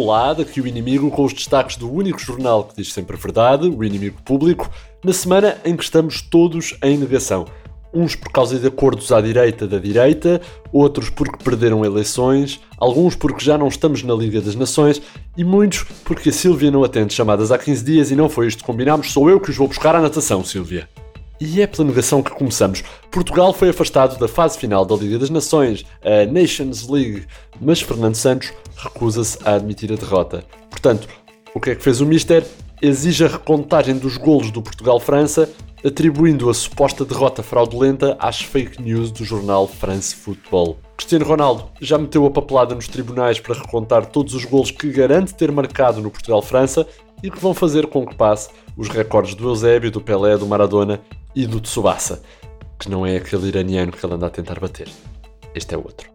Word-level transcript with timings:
Olá, 0.00 0.32
daqui 0.32 0.60
o 0.60 0.66
Inimigo 0.68 1.10
com 1.10 1.24
os 1.24 1.32
destaques 1.32 1.76
do 1.76 1.92
único 1.92 2.20
jornal 2.20 2.62
que 2.62 2.76
diz 2.76 2.92
sempre 2.92 3.16
a 3.16 3.18
verdade, 3.18 3.68
o 3.68 3.82
Inimigo 3.82 4.22
Público, 4.22 4.70
na 5.02 5.12
semana 5.12 5.58
em 5.64 5.76
que 5.76 5.82
estamos 5.82 6.22
todos 6.22 6.78
em 6.84 6.96
negação. 6.96 7.46
Uns 7.92 8.14
por 8.14 8.30
causa 8.30 8.60
de 8.60 8.66
acordos 8.68 9.10
à 9.10 9.20
direita 9.20 9.66
da 9.66 9.76
direita, 9.76 10.40
outros 10.72 11.10
porque 11.10 11.42
perderam 11.42 11.84
eleições, 11.84 12.60
alguns 12.76 13.16
porque 13.16 13.44
já 13.44 13.58
não 13.58 13.66
estamos 13.66 14.04
na 14.04 14.14
Liga 14.14 14.40
das 14.40 14.54
Nações 14.54 15.02
e 15.36 15.42
muitos 15.42 15.84
porque 16.04 16.28
a 16.28 16.32
Sílvia 16.32 16.70
não 16.70 16.84
atende 16.84 17.12
chamadas 17.12 17.50
há 17.50 17.58
15 17.58 17.84
dias 17.84 18.12
e 18.12 18.14
não 18.14 18.28
foi 18.28 18.46
isto 18.46 18.60
que 18.60 18.66
combinámos, 18.66 19.10
sou 19.10 19.28
eu 19.28 19.40
que 19.40 19.50
os 19.50 19.56
vou 19.56 19.66
buscar 19.66 19.96
à 19.96 20.00
natação, 20.00 20.44
Sílvia. 20.44 20.88
E 21.40 21.62
é 21.62 21.66
pela 21.66 21.86
negação 21.86 22.22
que 22.22 22.32
começamos. 22.32 22.82
Portugal 23.12 23.52
foi 23.52 23.68
afastado 23.68 24.18
da 24.18 24.26
fase 24.26 24.58
final 24.58 24.84
da 24.84 24.96
Liga 24.96 25.18
das 25.18 25.30
Nações, 25.30 25.84
a 26.02 26.26
Nations 26.30 26.88
League, 26.88 27.26
mas 27.60 27.80
Fernando 27.80 28.16
Santos 28.16 28.52
recusa-se 28.76 29.38
a 29.44 29.54
admitir 29.54 29.92
a 29.92 29.96
derrota. 29.96 30.44
Portanto, 30.68 31.06
o 31.54 31.60
que 31.60 31.70
é 31.70 31.74
que 31.76 31.82
fez 31.82 32.00
o 32.00 32.06
Mister? 32.06 32.44
Exige 32.82 33.24
a 33.24 33.28
recontagem 33.28 33.96
dos 33.96 34.16
golos 34.16 34.50
do 34.50 34.62
Portugal-França, 34.62 35.48
atribuindo 35.84 36.50
a 36.50 36.54
suposta 36.54 37.04
derrota 37.04 37.42
fraudulenta 37.42 38.16
às 38.18 38.40
fake 38.40 38.82
news 38.82 39.12
do 39.12 39.24
jornal 39.24 39.68
France 39.68 40.14
Football. 40.14 40.78
Cristiano 40.96 41.24
Ronaldo 41.24 41.66
já 41.80 41.96
meteu 41.96 42.26
a 42.26 42.30
papelada 42.30 42.74
nos 42.74 42.88
tribunais 42.88 43.38
para 43.38 43.54
recontar 43.54 44.06
todos 44.06 44.34
os 44.34 44.44
golos 44.44 44.72
que 44.72 44.90
garante 44.90 45.34
ter 45.34 45.52
marcado 45.52 46.00
no 46.00 46.10
Portugal-França 46.10 46.84
e 47.22 47.30
que 47.30 47.38
vão 47.38 47.54
fazer 47.54 47.86
com 47.86 48.04
que 48.04 48.14
passe 48.14 48.48
os 48.76 48.88
recordes 48.88 49.34
do 49.34 49.48
Eusébio, 49.48 49.90
do 49.90 50.00
Pelé, 50.00 50.36
do 50.36 50.46
Maradona 50.46 51.00
e 51.34 51.46
do 51.46 51.60
Tsubasa, 51.60 52.22
que 52.78 52.90
não 52.90 53.06
é 53.06 53.16
aquele 53.16 53.48
iraniano 53.48 53.92
que 53.92 54.04
ele 54.04 54.14
anda 54.14 54.26
a 54.26 54.30
tentar 54.30 54.58
bater. 54.60 54.88
Este 55.54 55.74
é 55.74 55.78
outro. 55.78 56.10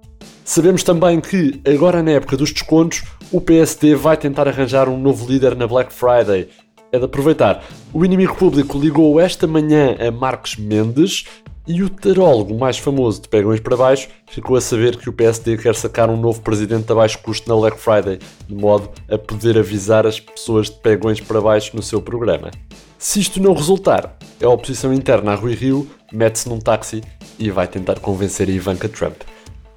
Sabemos 0.46 0.84
também 0.84 1.22
que, 1.22 1.62
agora 1.66 2.04
na 2.04 2.12
época 2.12 2.36
dos 2.36 2.52
descontos, 2.52 3.04
o 3.32 3.40
PSD 3.40 3.96
vai 3.96 4.18
tentar 4.18 4.48
arranjar 4.48 4.90
um 4.90 5.00
novo 5.00 5.26
líder 5.26 5.56
na 5.56 5.66
Black 5.66 5.94
Friday. 5.94 6.50
É 6.92 7.00
de 7.00 7.06
aproveitar. 7.06 7.64
O 7.94 8.06
inimigo 8.06 8.36
público 8.36 8.78
ligou 8.78 9.20
esta 9.20 9.48
manhã 9.48 9.96
a 10.00 10.12
Marcos 10.12 10.58
Mendes 10.58 11.26
e 11.66 11.82
o 11.82 11.90
tarólogo 11.90 12.58
mais 12.58 12.78
famoso 12.78 13.22
de 13.22 13.30
Pegões 13.30 13.62
para 13.62 13.78
Baixo 13.78 14.10
ficou 14.28 14.58
a 14.58 14.62
saber 14.62 14.98
que 14.98 15.10
o 15.10 15.14
PSD 15.14 15.58
quer 15.58 15.76
sacar 15.76 16.10
um 16.10 16.18
novo 16.18 16.42
presidente 16.42 16.92
a 16.92 16.96
baixo 16.96 17.20
custo 17.20 17.50
na 17.50 17.56
Black 17.56 17.80
Friday, 17.80 18.20
de 18.48 18.54
modo 18.54 18.90
a 19.10 19.18
poder 19.18 19.58
avisar 19.58 20.06
as 20.06 20.20
pessoas 20.20 20.70
de 20.70 20.76
Pegões 20.82 21.22
para 21.22 21.40
Baixo 21.40 21.74
no 21.74 21.82
seu 21.82 22.02
programa. 22.02 22.52
Se 22.98 23.22
isto 23.22 23.42
não 23.42 23.54
resultar, 23.54 24.18
a 24.44 24.50
oposição 24.50 24.94
interna 24.94 25.32
a 25.32 25.36
Rui 25.36 25.56
Rio 25.56 25.88
mete-se 26.12 26.50
num 26.50 26.60
táxi 26.60 27.02
e 27.40 27.50
vai 27.50 27.68
tentar 27.68 28.00
convencer 28.00 28.48
a 28.50 28.52
Ivanka 28.52 28.90
Trump. 28.90 29.22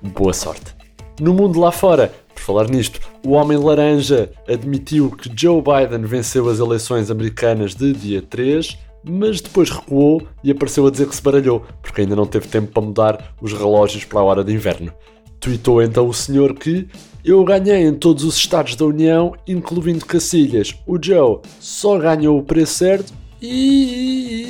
Boa 0.03 0.33
sorte. 0.33 0.75
No 1.21 1.33
mundo 1.33 1.59
lá 1.61 1.73
fora, 1.73 2.13
por 2.35 2.43
falar 2.43 2.69
nisto, 2.69 3.01
o 3.25 3.31
homem 3.31 3.57
laranja 3.57 4.31
admitiu 4.49 5.11
que 5.11 5.31
Joe 5.35 5.63
Biden 5.63 6.03
venceu 6.03 6.49
as 6.49 6.59
eleições 6.59 7.11
americanas 7.11 7.75
de 7.75 7.93
dia 7.93 8.21
3, 8.21 8.77
mas 9.03 9.41
depois 9.41 9.71
recuou 9.71 10.23
e 10.45 10.51
apareceu 10.51 10.87
a 10.87 10.91
dizer 10.91 11.09
que 11.09 11.17
se 11.17 11.23
baralhou, 11.23 11.65
porque 11.81 12.03
ainda 12.03 12.17
não 12.17 12.27
teve 12.27 12.49
tempo 12.49 12.73
para 12.73 12.83
mudar 12.83 13.35
os 13.41 13.53
relógios 13.53 14.05
para 14.05 14.21
a 14.21 14.25
hora 14.25 14.45
de 14.45 14.53
inverno. 14.53 14.93
Tweetou 15.41 15.83
então 15.83 16.09
o 16.09 16.15
senhor 16.15 16.55
que 16.55 16.89
eu 17.25 17.45
ganhei 17.45 17.87
em 17.87 17.95
todos 17.95 18.25
os 18.25 18.37
estados 18.37 18.77
da 18.77 18.85
União, 18.85 19.35
incluindo 19.47 20.05
Cacilhas. 20.05 20.75
O 20.87 20.99
Joe 21.03 21.41
só 21.59 21.99
ganhou 21.99 22.39
o 22.39 22.43
preço 22.43 22.75
certo 22.75 23.13
e. 23.41 24.46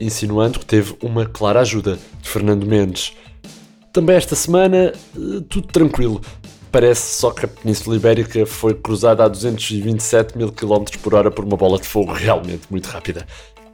insinuando 0.00 0.58
que 0.58 0.66
teve 0.66 0.96
uma 1.02 1.26
clara 1.26 1.60
ajuda 1.60 1.98
de 2.20 2.28
Fernando 2.28 2.66
Mendes. 2.66 3.12
Também 3.92 4.16
esta 4.16 4.34
semana, 4.34 4.92
eh, 4.92 5.42
tudo 5.48 5.68
tranquilo. 5.68 6.20
Parece 6.70 7.18
só 7.18 7.30
que 7.30 7.46
a 7.46 7.48
Península 7.48 7.96
Ibérica 7.96 8.44
foi 8.44 8.74
cruzada 8.74 9.24
a 9.24 9.28
227 9.28 10.36
mil 10.36 10.52
km 10.52 10.84
por 11.02 11.14
hora 11.14 11.30
por 11.30 11.44
uma 11.44 11.56
bola 11.56 11.78
de 11.78 11.86
fogo 11.86 12.12
realmente 12.12 12.66
muito 12.70 12.86
rápida. 12.86 13.26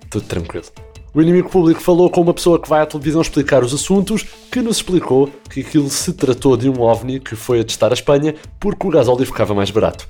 Tudo 0.08 0.24
tranquilo. 0.26 0.66
O 1.14 1.20
inimigo 1.20 1.50
público 1.50 1.80
falou 1.80 2.08
com 2.08 2.22
uma 2.22 2.32
pessoa 2.32 2.58
que 2.58 2.68
vai 2.68 2.80
à 2.80 2.86
televisão 2.86 3.20
explicar 3.20 3.62
os 3.62 3.74
assuntos, 3.74 4.24
que 4.50 4.62
nos 4.62 4.76
explicou 4.76 5.28
que 5.50 5.60
aquilo 5.60 5.90
se 5.90 6.12
tratou 6.14 6.56
de 6.56 6.70
um 6.70 6.80
ovni 6.80 7.20
que 7.20 7.36
foi 7.36 7.60
a 7.60 7.64
testar 7.64 7.90
a 7.90 7.94
Espanha 7.94 8.34
porque 8.58 8.86
o 8.86 8.90
gasóleo 8.90 9.26
ficava 9.26 9.54
mais 9.54 9.70
barato. 9.70 10.08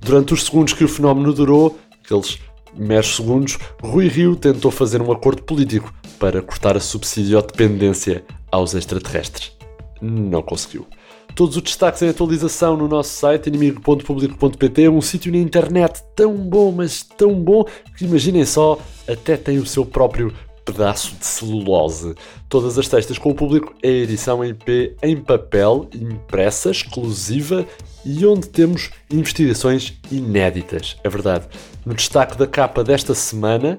Durante 0.00 0.34
os 0.34 0.44
segundos 0.44 0.72
que 0.72 0.84
o 0.84 0.88
fenómeno 0.88 1.32
durou, 1.32 1.76
aqueles 2.04 2.38
meros 2.76 3.16
segundos, 3.16 3.58
Rui 3.82 4.08
Rio 4.08 4.36
tentou 4.36 4.70
fazer 4.70 5.00
um 5.00 5.10
acordo 5.10 5.42
político 5.42 5.92
para 6.18 6.42
cortar 6.42 6.76
a 6.76 6.80
subsidiodependência 6.80 8.24
aos 8.50 8.74
extraterrestres. 8.74 9.52
Não 10.00 10.42
conseguiu. 10.42 10.86
Todos 11.34 11.56
os 11.56 11.62
destaques 11.62 12.00
em 12.00 12.08
atualização 12.08 12.76
no 12.76 12.88
nosso 12.88 13.10
site 13.10 13.48
inimigo.publico.pt, 13.48 14.88
um 14.88 15.02
sítio 15.02 15.30
na 15.30 15.38
internet 15.38 16.02
tão 16.14 16.34
bom, 16.34 16.72
mas 16.72 17.02
tão 17.02 17.34
bom, 17.34 17.64
que 17.96 18.06
imaginem 18.06 18.44
só, 18.44 18.78
até 19.06 19.36
tem 19.36 19.58
o 19.58 19.66
seu 19.66 19.84
próprio 19.84 20.32
pedaço 20.66 21.14
de 21.14 21.24
celulose. 21.24 22.14
Todas 22.48 22.76
as 22.76 22.88
textas 22.88 23.16
com 23.16 23.30
o 23.30 23.34
público 23.34 23.72
é 23.82 23.88
edição 23.88 24.44
em 24.44 24.50
IP 24.50 24.96
em 25.02 25.16
papel, 25.16 25.88
impressa, 25.94 26.70
exclusiva 26.70 27.64
e 28.04 28.26
onde 28.26 28.48
temos 28.48 28.90
investigações 29.10 29.94
inéditas. 30.10 30.96
É 31.02 31.08
verdade. 31.08 31.46
No 31.84 31.94
destaque 31.94 32.36
da 32.36 32.46
capa 32.46 32.82
desta 32.82 33.14
semana, 33.14 33.78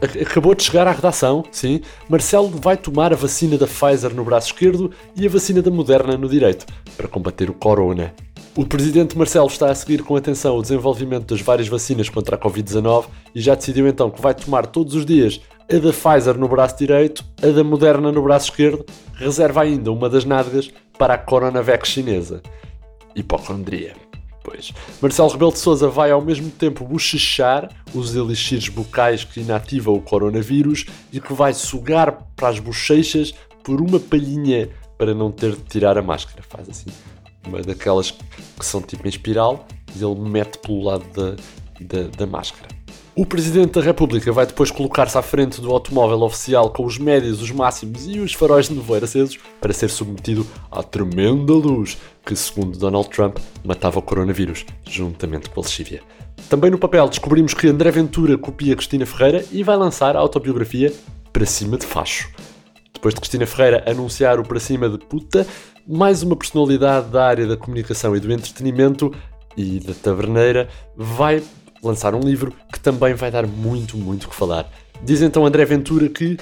acabou 0.00 0.54
de 0.54 0.62
chegar 0.62 0.86
à 0.86 0.92
redação, 0.92 1.44
sim. 1.50 1.80
Marcelo 2.08 2.48
vai 2.48 2.76
tomar 2.76 3.12
a 3.12 3.16
vacina 3.16 3.58
da 3.58 3.66
Pfizer 3.66 4.14
no 4.14 4.24
braço 4.24 4.48
esquerdo 4.48 4.90
e 5.16 5.26
a 5.26 5.30
vacina 5.30 5.60
da 5.60 5.70
Moderna 5.70 6.16
no 6.16 6.28
direito, 6.28 6.64
para 6.96 7.08
combater 7.08 7.50
o 7.50 7.54
corona. 7.54 8.14
O 8.56 8.66
presidente 8.66 9.16
Marcelo 9.16 9.46
está 9.46 9.70
a 9.70 9.74
seguir 9.74 10.02
com 10.02 10.16
atenção 10.16 10.58
o 10.58 10.62
desenvolvimento 10.62 11.26
das 11.26 11.40
várias 11.40 11.68
vacinas 11.68 12.08
contra 12.08 12.34
a 12.34 12.38
Covid-19 12.38 13.06
e 13.32 13.40
já 13.40 13.54
decidiu 13.54 13.86
então 13.86 14.10
que 14.10 14.20
vai 14.20 14.34
tomar 14.34 14.66
todos 14.66 14.94
os 14.94 15.06
dias 15.06 15.40
a 15.70 15.78
da 15.78 15.92
Pfizer 15.92 16.36
no 16.36 16.48
braço 16.48 16.76
direito, 16.76 17.24
a 17.40 17.46
da 17.46 17.62
Moderna 17.62 18.10
no 18.10 18.20
braço 18.20 18.50
esquerdo, 18.50 18.84
reserva 19.14 19.62
ainda 19.62 19.92
uma 19.92 20.10
das 20.10 20.24
nádegas 20.24 20.68
para 20.98 21.14
a 21.14 21.18
Coronavac 21.18 21.86
chinesa. 21.86 22.42
Hipocondria. 23.14 23.94
Pois. 24.42 24.72
Marcelo 25.00 25.28
Rebelo 25.28 25.52
de 25.52 25.58
Sousa 25.58 25.88
vai 25.88 26.10
ao 26.10 26.20
mesmo 26.20 26.50
tempo 26.50 26.84
bochechar 26.84 27.70
os 27.94 28.16
elixires 28.16 28.68
bucais 28.68 29.22
que 29.22 29.40
inativam 29.40 29.94
o 29.94 30.02
coronavírus 30.02 30.86
e 31.12 31.20
que 31.20 31.32
vai 31.32 31.54
sugar 31.54 32.26
para 32.34 32.48
as 32.48 32.58
bochechas 32.58 33.32
por 33.62 33.80
uma 33.80 34.00
palhinha 34.00 34.70
para 34.98 35.14
não 35.14 35.30
ter 35.30 35.52
de 35.52 35.62
tirar 35.62 35.96
a 35.96 36.02
máscara. 36.02 36.42
Faz 36.42 36.68
assim, 36.68 36.90
uma 37.46 37.60
daquelas 37.62 38.10
que 38.10 38.64
são 38.64 38.80
tipo 38.82 39.06
em 39.06 39.10
espiral 39.10 39.66
e 39.94 40.04
ele 40.04 40.20
mete 40.20 40.58
pelo 40.58 40.82
lado 40.82 41.04
da, 41.14 41.36
da, 41.80 42.08
da 42.08 42.26
máscara. 42.26 42.68
O 43.14 43.26
Presidente 43.26 43.72
da 43.72 43.80
República 43.82 44.32
vai 44.32 44.46
depois 44.46 44.70
colocar-se 44.70 45.18
à 45.18 45.20
frente 45.20 45.60
do 45.60 45.70
automóvel 45.70 46.22
oficial 46.22 46.70
com 46.70 46.86
os 46.86 46.96
médios, 46.96 47.42
os 47.42 47.50
máximos 47.50 48.06
e 48.06 48.20
os 48.20 48.32
faróis 48.32 48.68
de 48.68 48.74
nevoeiro 48.74 49.04
acesos 49.04 49.36
para 49.60 49.72
ser 49.72 49.90
submetido 49.90 50.46
à 50.70 50.82
tremenda 50.82 51.52
luz 51.52 51.98
que, 52.24 52.36
segundo 52.36 52.78
Donald 52.78 53.10
Trump, 53.10 53.38
matava 53.64 53.98
o 53.98 54.02
coronavírus, 54.02 54.64
juntamente 54.88 55.50
com 55.50 55.60
a 55.60 55.64
lexívia. 55.64 56.02
Também 56.48 56.70
no 56.70 56.78
papel 56.78 57.08
descobrimos 57.08 57.52
que 57.52 57.66
André 57.66 57.90
Ventura 57.90 58.38
copia 58.38 58.76
Cristina 58.76 59.04
Ferreira 59.04 59.44
e 59.50 59.62
vai 59.62 59.76
lançar 59.76 60.16
a 60.16 60.20
autobiografia 60.20 60.92
Para 61.32 61.44
Cima 61.44 61.76
de 61.76 61.84
Facho. 61.84 62.30
Depois 62.94 63.12
de 63.12 63.20
Cristina 63.20 63.46
Ferreira 63.46 63.84
anunciar 63.86 64.38
o 64.38 64.44
Para 64.44 64.60
Cima 64.60 64.88
de 64.88 64.98
Puta, 64.98 65.46
mais 65.86 66.22
uma 66.22 66.36
personalidade 66.36 67.08
da 67.08 67.26
área 67.26 67.46
da 67.46 67.56
comunicação 67.56 68.14
e 68.16 68.20
do 68.20 68.32
entretenimento 68.32 69.12
e 69.56 69.80
da 69.80 69.94
taverneira 69.94 70.68
vai 70.96 71.42
lançar 71.82 72.14
um 72.14 72.20
livro 72.20 72.52
que 72.72 72.78
também 72.78 73.14
vai 73.14 73.30
dar 73.30 73.46
muito, 73.46 73.96
muito 73.96 74.28
que 74.28 74.34
falar. 74.34 74.70
Diz 75.02 75.22
então 75.22 75.46
André 75.46 75.64
Ventura 75.64 76.08
que 76.08 76.36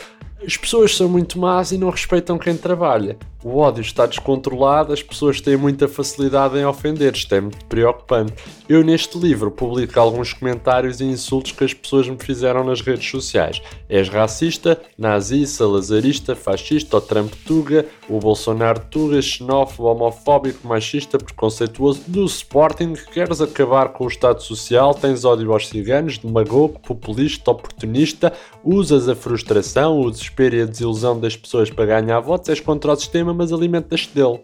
as 0.45 0.57
pessoas 0.57 0.97
são 0.97 1.09
muito 1.09 1.39
más 1.39 1.73
e 1.73 1.79
não 1.79 1.91
respeitam 1.91 2.39
quem 2.39 2.57
trabalha. 2.57 3.17
O 3.45 3.59
ódio 3.59 3.83
está 3.83 4.05
descontrolado, 4.05 4.93
as 4.93 5.01
pessoas 5.01 5.41
têm 5.41 5.57
muita 5.57 5.87
facilidade 5.87 6.59
em 6.59 6.65
ofender, 6.65 7.15
isto 7.15 7.33
é 7.37 7.41
muito 7.41 7.65
preocupante. 7.67 8.33
Eu, 8.69 8.83
neste 8.83 9.17
livro, 9.17 9.49
publico 9.49 9.99
alguns 10.01 10.33
comentários 10.33 11.01
e 11.01 11.05
insultos 11.05 11.53
que 11.53 11.63
as 11.63 11.73
pessoas 11.73 12.09
me 12.09 12.19
fizeram 12.19 12.65
nas 12.65 12.81
redes 12.81 13.09
sociais. 13.09 13.63
És 13.89 14.09
racista, 14.09 14.81
nazi, 14.99 15.47
salazarista, 15.47 16.35
fascista, 16.35 16.97
o 16.97 17.01
Trump 17.01 17.33
Tuga, 17.47 17.87
o 18.09 18.19
Bolsonaro 18.19 18.81
Tuga, 18.91 19.23
xenófobo, 19.23 19.89
homofóbico, 19.89 20.67
machista, 20.67 21.17
preconceituoso, 21.17 22.03
do 22.09 22.25
Sporting, 22.25 22.95
queres 23.13 23.41
acabar 23.41 23.91
com 23.91 24.05
o 24.05 24.09
Estado 24.09 24.43
Social, 24.43 24.93
tens 24.95 25.25
ódio 25.25 25.53
aos 25.53 25.69
ciganos, 25.69 26.19
demagogo, 26.19 26.81
populista, 26.81 27.53
oportunista, 27.53 28.33
usas 28.65 29.09
a 29.09 29.15
frustração, 29.15 30.01
o 30.01 30.11
desespero 30.11 30.57
e 30.57 30.63
a 30.63 30.67
desilusão 30.67 31.21
das 31.21 31.37
pessoas 31.37 31.71
para 31.71 31.87
ganhar 31.87 32.19
votos, 32.19 32.49
és 32.49 32.59
contra 32.59 32.93
o 32.93 32.97
sistema, 32.97 33.28
mas 33.33 33.53
alimentas-te 33.53 34.15
dele. 34.15 34.41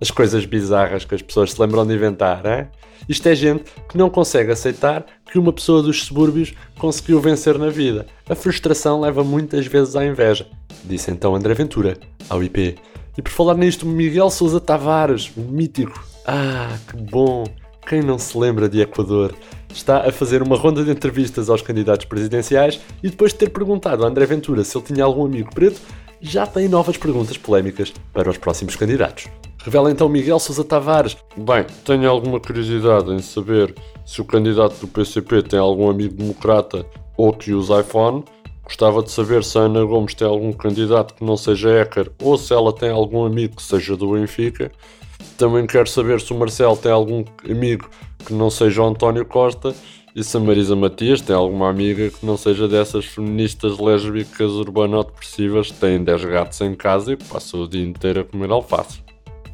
As 0.00 0.10
coisas 0.10 0.44
bizarras 0.44 1.04
que 1.04 1.14
as 1.14 1.22
pessoas 1.22 1.52
se 1.52 1.60
lembram 1.60 1.86
de 1.86 1.94
inventar, 1.94 2.44
é? 2.44 2.68
Isto 3.08 3.28
é 3.28 3.34
gente 3.34 3.64
que 3.88 3.98
não 3.98 4.08
consegue 4.08 4.52
aceitar 4.52 5.04
que 5.30 5.38
uma 5.38 5.52
pessoa 5.52 5.82
dos 5.82 6.04
subúrbios 6.04 6.54
conseguiu 6.78 7.20
vencer 7.20 7.58
na 7.58 7.68
vida. 7.68 8.06
A 8.28 8.34
frustração 8.34 9.00
leva 9.00 9.24
muitas 9.24 9.66
vezes 9.66 9.96
à 9.96 10.04
inveja, 10.04 10.46
disse 10.84 11.10
então 11.10 11.34
André 11.34 11.54
Ventura 11.54 11.96
ao 12.28 12.42
IP. 12.42 12.76
E 13.16 13.22
por 13.22 13.30
falar 13.30 13.54
nisto, 13.54 13.84
Miguel 13.84 14.30
Sousa 14.30 14.60
Tavares, 14.60 15.30
mítico 15.36 16.02
Ah, 16.26 16.76
que 16.88 16.96
bom! 16.96 17.44
Quem 17.86 18.00
não 18.00 18.18
se 18.18 18.38
lembra 18.38 18.68
de 18.68 18.80
Equador? 18.80 19.34
Está 19.74 20.06
a 20.06 20.12
fazer 20.12 20.42
uma 20.42 20.56
ronda 20.56 20.84
de 20.84 20.90
entrevistas 20.90 21.50
aos 21.50 21.62
candidatos 21.62 22.06
presidenciais 22.06 22.80
e 23.02 23.08
depois 23.08 23.32
de 23.32 23.38
ter 23.38 23.50
perguntado 23.50 24.04
a 24.04 24.08
André 24.08 24.24
Ventura 24.26 24.62
se 24.64 24.76
ele 24.76 24.86
tinha 24.86 25.04
algum 25.04 25.24
amigo 25.24 25.52
preto, 25.52 25.80
já 26.22 26.46
tem 26.46 26.68
novas 26.68 26.96
perguntas 26.96 27.36
polémicas 27.36 27.92
para 28.12 28.30
os 28.30 28.38
próximos 28.38 28.76
candidatos. 28.76 29.26
Revela 29.64 29.90
então 29.90 30.08
Miguel 30.08 30.38
Sousa 30.38 30.64
Tavares. 30.64 31.16
Bem, 31.36 31.66
tenho 31.84 32.08
alguma 32.08 32.40
curiosidade 32.40 33.12
em 33.12 33.20
saber 33.20 33.74
se 34.06 34.20
o 34.20 34.24
candidato 34.24 34.78
do 34.80 34.88
PCP 34.88 35.42
tem 35.42 35.58
algum 35.58 35.90
amigo 35.90 36.14
democrata 36.14 36.86
ou 37.16 37.32
que 37.32 37.52
usa 37.52 37.80
iPhone. 37.80 38.24
Gostava 38.64 39.02
de 39.02 39.10
saber 39.10 39.44
se 39.44 39.58
a 39.58 39.62
Ana 39.62 39.84
Gomes 39.84 40.14
tem 40.14 40.26
algum 40.26 40.52
candidato 40.52 41.14
que 41.14 41.24
não 41.24 41.36
seja 41.36 41.78
hacker 41.78 42.10
ou 42.22 42.38
se 42.38 42.52
ela 42.52 42.72
tem 42.72 42.90
algum 42.90 43.24
amigo 43.24 43.56
que 43.56 43.62
seja 43.62 43.96
do 43.96 44.12
Benfica. 44.12 44.70
Também 45.36 45.66
quero 45.66 45.88
saber 45.88 46.20
se 46.20 46.32
o 46.32 46.36
Marcelo 46.38 46.76
tem 46.76 46.90
algum 46.90 47.24
amigo 47.48 47.88
que 48.24 48.32
não 48.32 48.50
seja 48.50 48.82
o 48.82 48.86
António 48.86 49.24
Costa 49.24 49.74
e 50.14 50.22
se 50.22 50.36
a 50.36 50.40
Marisa 50.40 50.76
Matias 50.76 51.20
tem 51.20 51.34
alguma 51.34 51.70
amiga 51.70 52.10
que 52.10 52.24
não 52.24 52.36
seja 52.36 52.68
dessas 52.68 53.04
feministas 53.06 53.78
lésbicas 53.78 54.52
urbano-depressivas 54.52 55.70
que 55.70 55.78
têm 55.78 56.04
10 56.04 56.24
gatos 56.26 56.60
em 56.60 56.74
casa 56.74 57.12
e 57.12 57.16
passam 57.16 57.62
o 57.62 57.68
dia 57.68 57.82
inteiro 57.82 58.20
a 58.20 58.24
comer 58.24 58.50
alface. 58.50 59.00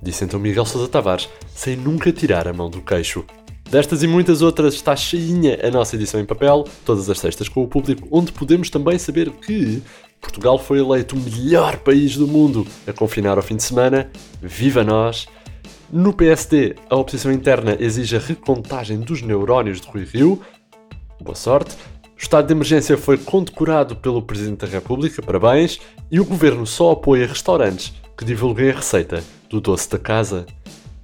Disse 0.03 0.25
então 0.25 0.41
Miguel 0.41 0.65
Sousa 0.65 0.89
Tavares, 0.89 1.29
sem 1.55 1.77
nunca 1.77 2.13
tirar 2.13 2.49
a 2.49 2.53
mão 2.53 2.69
do 2.69 2.81
queixo. 2.81 3.25
Destas 3.71 4.03
e 4.03 4.07
muitas 4.07 4.43
outras 4.43 4.75
está 4.75 4.97
cheinha 4.97 5.59
a 5.63 5.71
nossa 5.71 5.95
edição 5.95 6.21
em 6.21 6.25
papel, 6.25 6.65
todas 6.85 7.09
as 7.11 7.19
sextas 7.19 7.49
com 7.49 7.63
o 7.63 7.69
público, 7.69 8.09
onde 8.11 8.33
podemos 8.33 8.71
também 8.71 8.99
saber 8.99 9.31
que 9.31 9.83
Portugal 10.21 10.59
foi 10.59 10.79
eleito 10.79 11.15
o 11.15 11.21
melhor 11.21 11.77
país 11.79 12.17
do 12.17 12.27
mundo 12.27 12.67
a 12.87 12.93
confinar 12.93 13.37
ao 13.37 13.43
fim 13.43 13.57
de 13.57 13.63
semana. 13.63 14.11
Viva 14.41 14.83
nós! 14.83 15.27
No 15.91 16.13
PSD, 16.13 16.75
a 16.91 16.97
oposição 16.97 17.33
interna 17.33 17.75
exige 17.81 18.15
a 18.15 18.21
recontagem 18.21 19.01
dos 19.01 19.23
neurónios 19.23 19.81
de 19.81 19.89
Rui 19.89 20.05
Rio. 20.05 20.43
Boa 21.19 21.35
sorte. 21.35 21.75
O 22.15 22.21
estado 22.21 22.47
de 22.47 22.53
emergência 22.53 22.99
foi 22.99 23.17
condecorado 23.17 23.97
pelo 23.97 24.21
Presidente 24.21 24.67
da 24.67 24.67
República, 24.67 25.23
parabéns, 25.23 25.81
e 26.11 26.21
o 26.21 26.27
governo 26.27 26.67
só 26.67 26.91
apoia 26.91 27.27
restaurantes 27.27 27.95
que 28.19 28.25
divulguem 28.25 28.69
a 28.69 28.75
receita 28.75 29.25
do 29.49 29.63
doce 29.63 29.89
da 29.89 29.99
casa. 29.99 30.45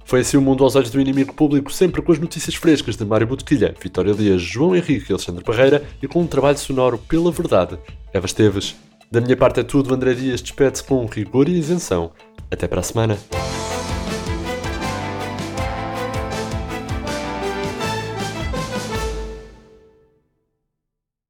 Foi 0.03 0.19
assim 0.19 0.37
o 0.37 0.41
mundo 0.41 0.63
aos 0.63 0.75
olhos 0.75 0.91
do 0.91 1.01
inimigo 1.01 1.33
público, 1.33 1.73
sempre 1.73 1.99
com 2.03 2.11
as 2.11 2.19
notícias 2.19 2.53
frescas 2.53 2.95
de 2.95 3.03
Mário 3.03 3.25
Botequilha, 3.25 3.73
Vitória 3.81 4.13
Dias, 4.13 4.39
João 4.39 4.75
Henrique 4.75 5.09
e 5.09 5.13
Alexandre 5.13 5.43
Barreira 5.43 5.83
e 5.99 6.07
com 6.07 6.21
um 6.21 6.27
trabalho 6.27 6.59
sonoro 6.59 6.99
pela 6.99 7.31
verdade. 7.31 7.79
Eva 8.13 8.27
Esteves. 8.27 8.75
Da 9.11 9.19
minha 9.19 9.35
parte 9.35 9.61
é 9.61 9.63
tudo, 9.63 9.95
André 9.95 10.13
Dias 10.13 10.43
despede-se 10.43 10.83
com 10.83 11.03
rigor 11.07 11.49
e 11.49 11.57
isenção. 11.57 12.11
Até 12.51 12.67
para 12.67 12.81
a 12.81 12.83
semana. 12.83 13.17